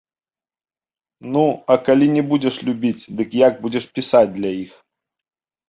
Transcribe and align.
Ну, 1.35 1.43
а 1.73 1.77
калі 1.91 2.09
не 2.15 2.23
будзеш 2.33 2.59
любіць, 2.71 3.05
дык 3.21 3.39
як 3.45 3.63
будзеш 3.67 3.85
пісаць 4.01 4.27
для 4.37 4.51
іх? 4.65 4.71